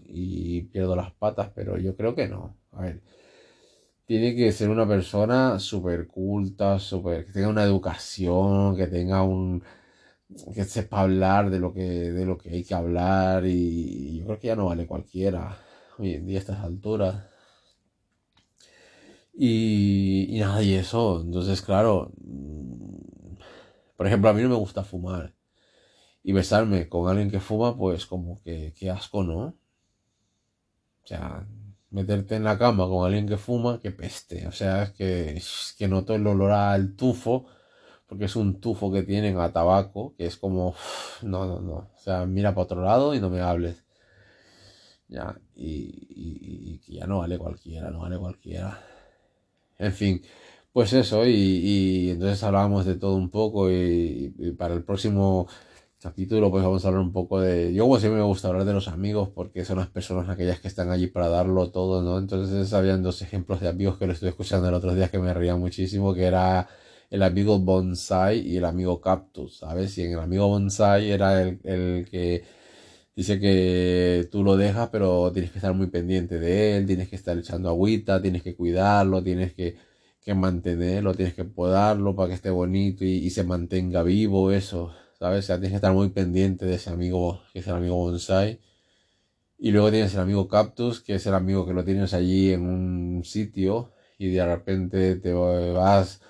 y 0.05 0.61
pierdo 0.63 0.95
las 0.95 1.11
patas, 1.13 1.51
pero 1.55 1.77
yo 1.77 1.95
creo 1.95 2.15
que 2.15 2.27
no. 2.27 2.55
A 2.73 2.81
ver, 2.81 3.01
tiene 4.05 4.35
que 4.35 4.51
ser 4.51 4.69
una 4.69 4.87
persona 4.87 5.59
súper 5.59 6.07
culta, 6.07 6.79
súper, 6.79 7.25
que 7.25 7.33
tenga 7.33 7.49
una 7.49 7.63
educación, 7.63 8.75
que 8.75 8.87
tenga 8.87 9.23
un, 9.23 9.63
que 10.53 10.63
sepa 10.65 11.01
hablar 11.01 11.49
de 11.49 11.59
lo 11.59 11.73
que, 11.73 11.81
de 11.83 12.25
lo 12.25 12.37
que 12.37 12.49
hay 12.49 12.63
que 12.63 12.73
hablar 12.75 13.45
y 13.45 14.19
yo 14.19 14.25
creo 14.25 14.39
que 14.39 14.47
ya 14.47 14.55
no 14.55 14.67
vale 14.67 14.87
cualquiera 14.87 15.57
hoy 15.97 16.13
en 16.13 16.25
día 16.25 16.37
a 16.37 16.41
estas 16.41 16.59
alturas. 16.59 17.23
Y, 19.33 20.27
y 20.35 20.39
nada, 20.39 20.61
y 20.61 20.73
eso. 20.75 21.21
Entonces, 21.21 21.61
claro, 21.61 22.11
mm, 22.23 23.35
por 23.97 24.07
ejemplo, 24.07 24.29
a 24.29 24.33
mí 24.33 24.41
no 24.43 24.49
me 24.49 24.55
gusta 24.55 24.83
fumar. 24.83 25.33
Y 26.23 26.33
besarme 26.33 26.89
con 26.89 27.09
alguien 27.09 27.31
que 27.31 27.39
fuma, 27.39 27.77
pues 27.77 28.05
como 28.05 28.41
que, 28.43 28.73
qué 28.77 28.89
asco, 28.91 29.23
¿no? 29.23 29.55
O 31.03 31.07
sea, 31.07 31.45
meterte 31.91 32.35
en 32.35 32.43
la 32.43 32.57
cama 32.57 32.87
con 32.87 33.05
alguien 33.05 33.27
que 33.27 33.37
fuma, 33.37 33.79
que 33.79 33.91
peste. 33.91 34.47
O 34.47 34.51
sea, 34.51 34.83
es 34.83 34.91
que, 34.91 35.37
es 35.37 35.75
que 35.77 35.87
noto 35.87 36.15
el 36.15 36.25
olor 36.27 36.51
al 36.51 36.95
tufo, 36.95 37.45
porque 38.13 38.25
es 38.25 38.35
un 38.35 38.61
tufo 38.61 38.91
que 38.91 39.01
tienen 39.01 39.39
a 39.39 39.51
tabaco, 39.51 40.13
que 40.15 40.27
es 40.27 40.37
como, 40.37 40.75
no, 41.23 41.47
no, 41.47 41.59
no. 41.61 41.73
O 41.73 41.97
sea, 41.97 42.27
mira 42.27 42.51
para 42.53 42.63
otro 42.65 42.83
lado 42.83 43.15
y 43.15 43.19
no 43.19 43.31
me 43.31 43.41
hables. 43.41 43.83
Ya, 45.07 45.35
y, 45.55 46.79
y 46.85 46.93
ya 46.95 47.07
no 47.07 47.19
vale 47.19 47.39
cualquiera, 47.39 47.89
no 47.89 48.01
vale 48.01 48.19
cualquiera. 48.19 48.79
En 49.79 49.93
fin, 49.93 50.21
pues 50.71 50.93
eso, 50.93 51.25
y, 51.25 51.31
y 51.31 52.09
entonces 52.11 52.43
hablábamos 52.43 52.85
de 52.85 52.95
todo 52.97 53.15
un 53.15 53.31
poco 53.31 53.71
y, 53.71 54.35
y, 54.37 54.51
para 54.51 54.75
el 54.75 54.83
próximo 54.83 55.47
capítulo 55.99 56.51
pues 56.51 56.63
vamos 56.63 56.85
a 56.85 56.89
hablar 56.89 57.03
un 57.03 57.13
poco 57.13 57.41
de... 57.41 57.73
Yo 57.73 57.85
como 57.85 57.97
siempre 57.99 58.19
me 58.21 58.27
gusta 58.27 58.49
hablar 58.49 58.65
de 58.65 58.73
los 58.73 58.87
amigos 58.89 59.29
porque 59.29 59.65
son 59.65 59.79
las 59.79 59.87
personas 59.87 60.29
aquellas 60.29 60.59
que 60.59 60.67
están 60.67 60.91
allí 60.91 61.07
para 61.07 61.29
darlo 61.29 61.71
todo, 61.71 62.03
¿no? 62.03 62.19
Entonces 62.19 62.73
habían 62.73 63.01
dos 63.01 63.23
ejemplos 63.23 63.59
de 63.61 63.69
amigos 63.69 63.97
que 63.97 64.05
lo 64.05 64.13
estoy 64.13 64.29
escuchando 64.29 64.69
el 64.69 64.75
otro 64.75 64.93
día 64.93 65.09
que 65.09 65.17
me 65.19 65.33
reía 65.33 65.55
muchísimo, 65.55 66.13
que 66.13 66.25
era 66.25 66.69
el 67.13 67.21
amigo 67.23 67.59
bonsai 67.59 68.39
y 68.39 68.57
el 68.57 68.65
amigo 68.65 68.99
cactus, 68.99 69.57
¿sabes? 69.57 69.95
Y 69.99 70.01
en 70.03 70.13
el 70.13 70.19
amigo 70.19 70.47
bonsai 70.47 71.11
era 71.11 71.43
el, 71.43 71.59
el 71.63 72.07
que 72.09 72.43
dice 73.15 73.39
que 73.39 74.27
tú 74.31 74.43
lo 74.43 74.57
dejas, 74.57 74.89
pero 74.89 75.31
tienes 75.31 75.51
que 75.51 75.59
estar 75.59 75.75
muy 75.75 75.87
pendiente 75.87 76.39
de 76.39 76.77
él, 76.77 76.87
tienes 76.87 77.09
que 77.09 77.15
estar 77.15 77.37
echando 77.37 77.69
agüita, 77.69 78.19
tienes 78.21 78.41
que 78.41 78.55
cuidarlo, 78.55 79.23
tienes 79.23 79.53
que, 79.53 79.77
que 80.21 80.33
mantenerlo, 80.33 81.13
tienes 81.13 81.35
que 81.35 81.45
podarlo 81.45 82.15
para 82.15 82.29
que 82.29 82.35
esté 82.35 82.49
bonito 82.49 83.05
y, 83.05 83.17
y, 83.17 83.29
se 83.29 83.43
mantenga 83.43 84.01
vivo, 84.03 84.51
eso, 84.51 84.91
¿sabes? 85.19 85.45
O 85.45 85.47
sea, 85.47 85.57
tienes 85.57 85.71
que 85.73 85.75
estar 85.77 85.93
muy 85.93 86.09
pendiente 86.09 86.65
de 86.65 86.75
ese 86.75 86.89
amigo, 86.89 87.41
que 87.53 87.59
es 87.59 87.67
el 87.67 87.75
amigo 87.75 87.95
bonsai. 87.95 88.59
Y 89.59 89.71
luego 89.71 89.91
tienes 89.91 90.13
el 90.15 90.21
amigo 90.21 90.47
cactus, 90.47 91.01
que 91.01 91.15
es 91.15 91.25
el 91.27 91.35
amigo 91.35 91.65
que 91.67 91.73
lo 91.73 91.83
tienes 91.85 92.13
allí 92.15 92.51
en 92.53 92.61
un 92.63 93.23
sitio 93.23 93.91
y 94.17 94.29
de 94.31 94.45
repente 94.45 95.15
te 95.17 95.33
vas 95.33 96.21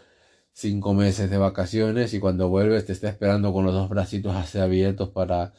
cinco 0.54 0.94
meses 0.94 1.30
de 1.30 1.38
vacaciones 1.38 2.14
y 2.14 2.20
cuando 2.20 2.50
vuelves 2.50 2.86
te 2.86 2.94
está 2.94 3.10
esperando 3.10 3.54
con 3.54 3.66
los 3.66 3.74
dos 3.74 3.90
bracitos 3.90 4.36
así 4.36 4.60
abiertos 4.60 5.10
para 5.10 5.54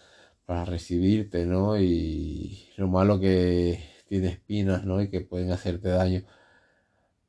para 0.47 0.65
recibirte, 0.65 1.47
¿no? 1.47 1.79
Y 1.79 2.69
lo 2.77 2.89
malo 2.89 3.19
que 3.21 3.81
tiene 4.09 4.29
espinas, 4.29 4.85
¿no? 4.85 5.01
Y 5.03 5.09
que 5.11 5.21
pueden 5.23 5.51
hacerte 5.53 5.89
daño. 5.89 6.25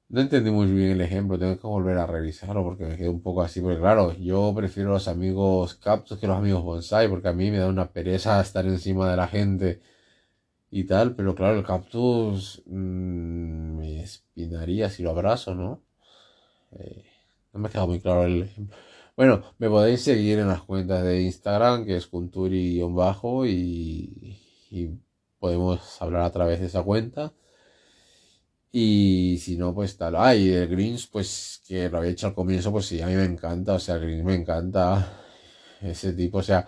No 0.10 0.22
entendí 0.22 0.52
muy 0.52 0.68
bien 0.72 0.92
el 0.92 1.02
ejemplo, 1.02 1.38
tengo 1.40 1.58
que 1.60 1.68
volver 1.68 1.98
a 1.98 2.06
revisarlo 2.08 2.64
porque 2.64 2.86
me 2.86 2.96
quedé 2.98 3.10
un 3.10 3.22
poco 3.22 3.42
así, 3.42 3.60
porque 3.62 3.80
claro, 3.80 4.14
yo 4.18 4.54
prefiero 4.56 4.92
los 4.92 5.08
amigos 5.08 5.76
cactus 5.76 6.20
que 6.20 6.28
los 6.28 6.38
amigos 6.38 6.64
bonsai, 6.64 7.08
porque 7.10 7.28
a 7.28 7.34
mí 7.34 7.50
me 7.52 7.58
da 7.58 7.68
una 7.68 7.92
pereza 7.92 8.40
estar 8.42 8.66
encima 8.66 9.10
de 9.10 9.18
la 9.18 9.28
gente 9.28 9.82
y 10.72 10.86
tal, 10.86 11.16
pero 11.16 11.36
claro, 11.36 11.58
el 11.60 11.66
cactus 11.66 12.64
mmm, 12.68 13.78
me 13.78 14.02
espinaría 14.04 14.90
si 14.90 15.04
lo 15.04 15.12
abrazo, 15.12 15.56
¿no? 15.56 15.84
Eh, 16.74 17.06
no 17.56 17.62
me 17.62 17.70
ha 17.70 17.72
quedado 17.72 17.88
muy 17.88 18.02
claro 18.02 18.26
el 18.26 18.44
ejemplo. 18.44 18.76
Bueno, 19.16 19.42
me 19.60 19.70
podéis 19.70 20.02
seguir 20.02 20.40
en 20.40 20.50
las 20.50 20.62
cuentas 20.62 21.04
de 21.04 21.22
Instagram, 21.22 21.86
que 21.86 21.96
es 21.96 22.08
Kunturi-bajo, 22.08 23.46
y, 23.46 24.38
y 24.70 24.90
podemos 25.40 26.02
hablar 26.02 26.24
a 26.24 26.32
través 26.32 26.60
de 26.60 26.66
esa 26.68 26.84
cuenta. 26.84 27.34
Y 28.74 29.38
si 29.42 29.56
no, 29.58 29.74
pues 29.74 29.98
tal. 29.98 30.18
Ah, 30.18 30.36
el 30.36 30.68
Greens, 30.68 31.08
pues 31.08 31.62
que 31.66 31.90
lo 31.90 32.00
había 32.00 32.12
hecho 32.12 32.28
al 32.28 32.36
comienzo, 32.36 32.72
pues 32.74 32.88
sí, 32.88 33.02
a 33.02 33.08
mí 33.08 33.14
me 33.16 33.24
encanta. 33.24 33.76
O 33.76 33.80
sea, 33.80 33.96
el 33.96 34.02
Greens 34.02 34.26
me 34.26 34.36
encanta. 34.36 35.14
Ese 35.82 36.14
tipo, 36.14 36.40
o 36.40 36.44
sea, 36.44 36.68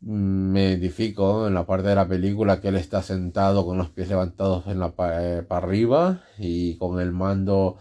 me 0.00 0.70
identifico 0.70 1.46
en 1.46 1.54
la 1.54 1.66
parte 1.66 1.88
de 1.88 1.94
la 1.94 2.08
película 2.08 2.60
que 2.60 2.68
él 2.68 2.76
está 2.76 3.02
sentado 3.02 3.64
con 3.64 3.78
los 3.78 3.90
pies 3.90 4.08
levantados 4.08 4.66
en 4.66 4.80
la 4.80 4.92
eh, 5.20 5.42
para 5.46 5.66
arriba 5.66 6.24
y 6.38 6.76
con 6.78 7.00
el 7.00 7.12
mando 7.12 7.78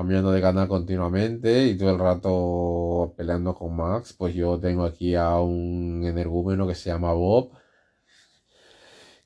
cambiando 0.00 0.32
de 0.32 0.40
canal 0.40 0.66
continuamente 0.66 1.66
y 1.66 1.76
todo 1.76 1.90
el 1.90 1.98
rato 1.98 3.12
peleando 3.18 3.54
con 3.54 3.76
Max, 3.76 4.14
pues 4.16 4.34
yo 4.34 4.58
tengo 4.58 4.84
aquí 4.84 5.14
a 5.14 5.38
un 5.40 6.02
energúmeno 6.06 6.66
que 6.66 6.74
se 6.74 6.88
llama 6.88 7.12
Bob, 7.12 7.50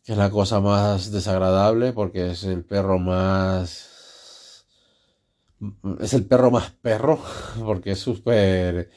que 0.05 0.13
es 0.13 0.19
la 0.19 0.31
cosa 0.31 0.61
más 0.61 1.11
desagradable 1.11 1.93
porque 1.93 2.31
es 2.33 2.45
el 2.45 2.65
perro 2.65 2.99
más... 2.99 4.67
Es 6.01 6.13
el 6.13 6.27
perro 6.27 6.51
más 6.51 6.71
perro, 6.73 7.19
porque 7.65 7.93
es 7.93 7.99
súper... 8.01 8.91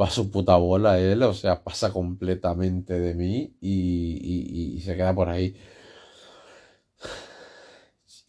Va 0.00 0.06
a 0.06 0.10
su 0.10 0.30
puta 0.30 0.56
bola 0.56 1.00
él, 1.00 1.24
o 1.24 1.34
sea, 1.34 1.64
pasa 1.64 1.92
completamente 1.92 3.00
de 3.00 3.14
mí 3.14 3.56
y, 3.60 4.18
y, 4.22 4.76
y 4.76 4.80
se 4.80 4.94
queda 4.94 5.12
por 5.12 5.28
ahí. 5.28 5.56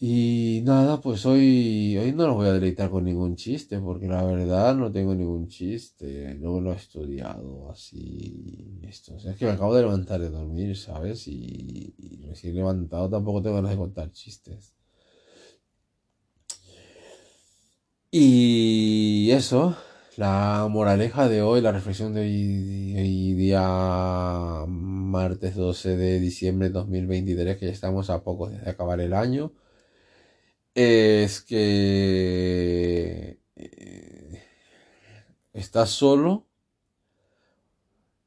Y 0.02 0.62
nada, 0.64 1.02
pues 1.02 1.26
hoy, 1.26 1.98
hoy 1.98 2.14
no 2.14 2.26
los 2.28 2.36
voy 2.38 2.48
a 2.48 2.54
deleitar 2.54 2.90
con 2.90 3.04
ningún 3.04 3.36
chiste, 3.36 3.80
porque 3.80 4.08
la 4.08 4.24
verdad 4.24 4.74
no 4.74 4.90
tengo 4.92 5.14
ningún 5.14 5.50
chiste, 5.50 6.36
no 6.36 6.62
lo 6.62 6.72
he 6.72 6.78
estudiado 6.78 7.70
así. 7.70 8.80
Esto, 8.84 9.18
es 9.18 9.36
que 9.36 9.46
me 9.46 9.52
acabo 9.52 9.76
de 9.76 9.82
levantar 9.82 10.22
de 10.22 10.30
dormir, 10.30 10.78
¿sabes? 10.78 11.28
Y, 11.28 11.94
y 11.98 12.26
recién 12.28 12.56
levantado 12.56 13.10
tampoco 13.10 13.42
tengo 13.42 13.58
ganas 13.58 13.72
de 13.72 13.78
contar 13.78 14.10
chistes. 14.14 14.74
Y 18.12 19.30
eso, 19.32 19.76
la 20.18 20.68
moraleja 20.70 21.28
de 21.28 21.42
hoy, 21.42 21.62
la 21.62 21.72
reflexión 21.74 22.14
de 22.14 22.22
hoy, 22.22 22.96
hoy 22.98 23.34
día 23.34 24.66
martes 24.68 25.56
12 25.56 25.98
de 25.98 26.20
diciembre 26.20 26.70
de 26.70 26.74
2023, 26.74 27.58
que 27.58 27.66
ya 27.66 27.72
estamos 27.72 28.10
a 28.10 28.24
poco 28.24 28.50
de 28.50 28.58
acabar 28.70 29.00
el 29.02 29.14
año 29.14 29.52
es 30.76 31.42
que 31.42 33.40
eh, 33.56 34.44
estás 35.54 35.90
solo 35.92 36.48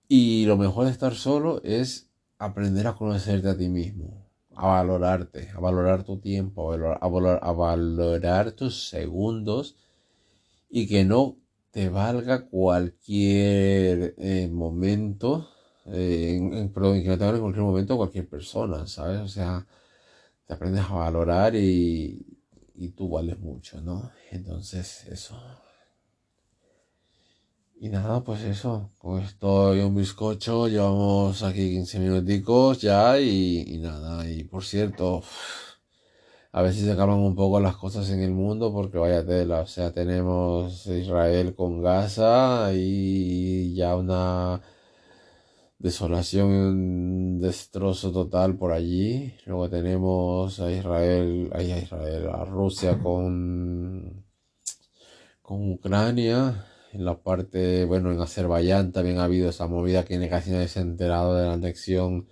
y 0.08 0.44
lo 0.46 0.56
mejor 0.56 0.84
de 0.86 0.90
estar 0.92 1.14
solo 1.14 1.62
es 1.64 2.08
aprender 2.38 2.86
a 2.86 2.94
conocerte 2.94 3.48
a 3.48 3.56
ti 3.56 3.68
mismo, 3.68 4.26
a 4.54 4.66
valorarte, 4.68 5.50
a 5.54 5.60
valorar 5.60 6.04
tu 6.04 6.18
tiempo, 6.18 6.72
a 6.72 6.76
valorar, 7.08 7.40
a 7.42 7.52
valorar, 7.52 8.52
tus 8.52 8.88
segundos 8.88 9.76
y 10.70 10.88
que 10.88 11.04
no 11.04 11.38
te 11.70 11.88
valga 11.90 12.46
cualquier 12.48 14.14
eh, 14.18 14.48
momento, 14.52 15.48
eh, 15.86 16.36
en, 16.38 16.54
en- 16.54 16.72
perdón, 16.72 17.02
que 17.02 17.08
no 17.08 17.18
te 17.18 17.24
valga 17.24 17.38
en 17.38 17.42
cualquier 17.44 17.64
momento 17.66 17.96
cualquier 17.98 18.28
persona, 18.28 18.86
¿sabes? 18.86 19.20
O 19.20 19.28
sea, 19.28 19.66
te 20.46 20.54
aprendes 20.54 20.84
a 20.84 20.94
valorar 20.94 21.54
y, 21.56 22.31
y 22.74 22.88
tú 22.90 23.08
vales 23.08 23.38
mucho, 23.38 23.80
¿no? 23.80 24.10
Entonces, 24.30 25.04
eso. 25.06 25.36
Y 27.80 27.88
nada, 27.88 28.22
pues 28.22 28.42
eso, 28.42 28.90
con 28.98 29.20
esto 29.20 29.74
y 29.74 29.80
un 29.80 29.96
bizcocho, 29.96 30.68
llevamos 30.68 31.42
aquí 31.42 31.70
15 31.70 31.98
minuticos 31.98 32.80
ya 32.80 33.18
y, 33.20 33.78
nada, 33.78 34.28
y 34.30 34.44
por 34.44 34.62
cierto, 34.64 35.22
a 36.52 36.70
si 36.70 36.84
se 36.84 36.94
calman 36.96 37.18
un 37.18 37.34
poco 37.34 37.58
las 37.60 37.76
cosas 37.76 38.08
en 38.10 38.20
el 38.20 38.30
mundo 38.30 38.72
porque 38.72 38.98
vaya 38.98 39.26
tela, 39.26 39.62
o 39.62 39.66
sea, 39.66 39.90
tenemos 39.90 40.86
Israel 40.86 41.54
con 41.56 41.82
Gaza 41.82 42.70
y 42.72 43.74
ya 43.74 43.96
una 43.96 44.60
desolación, 45.82 47.40
destrozo 47.40 48.12
total 48.12 48.56
por 48.56 48.72
allí. 48.72 49.34
Luego 49.46 49.68
tenemos 49.68 50.60
a 50.60 50.70
Israel, 50.70 51.50
a 51.52 51.62
Israel, 51.62 52.28
a 52.32 52.44
Rusia 52.44 52.98
con, 52.98 54.24
con 55.42 55.72
Ucrania. 55.72 56.66
En 56.92 57.04
la 57.04 57.18
parte, 57.22 57.84
bueno, 57.84 58.12
en 58.12 58.20
Azerbaiyán 58.20 58.92
también 58.92 59.18
ha 59.18 59.24
habido 59.24 59.48
esa 59.48 59.66
movida 59.66 60.04
que 60.04 60.28
casi 60.28 60.50
nadie 60.50 60.68
se 60.68 60.80
ha 60.80 60.82
enterado 60.82 61.36
de 61.36 61.46
la 61.46 61.54
anexión 61.54 62.28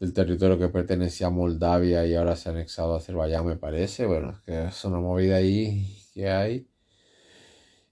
del 0.00 0.12
territorio 0.12 0.58
que 0.58 0.68
pertenecía 0.68 1.28
a 1.28 1.30
Moldavia 1.30 2.06
y 2.06 2.14
ahora 2.14 2.36
se 2.36 2.50
ha 2.50 2.52
anexado 2.52 2.94
a 2.94 2.98
Azerbaiyán, 2.98 3.46
me 3.46 3.56
parece. 3.56 4.06
Bueno, 4.06 4.30
es 4.32 4.40
que 4.42 4.64
es 4.66 4.84
una 4.84 5.00
movida 5.00 5.36
ahí 5.36 5.86
que 6.14 6.30
hay. 6.30 6.68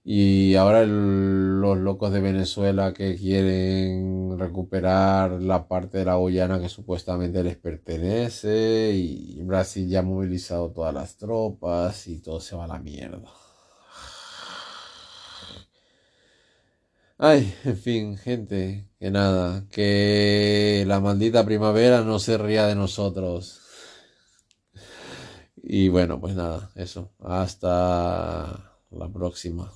Y 0.07 0.53
ahora 0.55 0.85
los 0.85 1.79
locos 1.79 2.11
de 2.13 2.21
Venezuela 2.21 2.93
que 2.93 3.15
quieren 3.15 4.37
recuperar 4.37 5.41
la 5.41 5.67
parte 5.67 5.97
de 5.97 6.05
la 6.05 6.15
Guyana 6.15 6.59
que 6.61 6.69
supuestamente 6.69 7.43
les 7.43 7.57
pertenece 7.57 8.91
y 8.93 9.41
Brasil 9.41 9.89
ya 9.89 9.99
ha 9.99 10.03
movilizado 10.03 10.69
todas 10.71 10.93
las 10.93 11.17
tropas 11.17 12.07
y 12.07 12.21
todo 12.21 12.39
se 12.39 12.55
va 12.55 12.65
a 12.65 12.67
la 12.67 12.79
mierda. 12.79 13.23
Ay, 17.17 17.53
en 17.63 17.77
fin, 17.77 18.17
gente, 18.17 18.87
que 18.99 19.09
nada, 19.09 19.65
que 19.71 20.83
la 20.87 20.99
maldita 20.99 21.45
primavera 21.45 22.01
no 22.01 22.19
se 22.19 22.37
ría 22.37 22.67
de 22.67 22.75
nosotros. 22.75 23.61
Y 25.63 25.89
bueno, 25.89 26.19
pues 26.21 26.35
nada, 26.35 26.71
eso, 26.75 27.11
hasta 27.19 28.75
la 28.91 29.09
próxima. 29.11 29.71